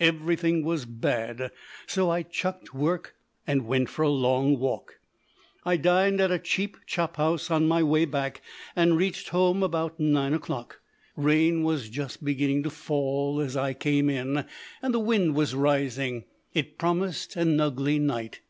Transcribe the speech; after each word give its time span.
Everything 0.00 0.62
was 0.64 0.84
bad, 0.84 1.50
so 1.86 2.10
I 2.10 2.22
"chucked" 2.22 2.74
work 2.74 3.14
and 3.46 3.66
went 3.66 3.88
for 3.88 4.02
a 4.02 4.10
long 4.10 4.58
walk. 4.58 5.00
I 5.64 5.78
dined 5.78 6.20
at 6.20 6.30
a 6.30 6.38
cheap 6.38 6.76
chop 6.86 7.16
house 7.16 7.50
on 7.50 7.66
my 7.66 7.82
way 7.82 8.04
back, 8.04 8.42
and 8.76 8.98
reached 8.98 9.30
home 9.30 9.62
about 9.62 9.98
nine 9.98 10.34
o'clock. 10.34 10.80
Rain 11.16 11.62
was 11.62 11.88
just 11.88 12.22
beginning 12.22 12.64
to 12.64 12.70
fall 12.70 13.40
as 13.40 13.56
I 13.56 13.72
came 13.72 14.10
in, 14.10 14.44
and 14.82 14.92
the 14.92 15.00
wind 15.00 15.34
was 15.34 15.54
rising. 15.54 16.24
It 16.52 16.76
promised 16.76 17.34
an 17.34 17.58
ugly 17.58 17.98
night. 17.98 18.40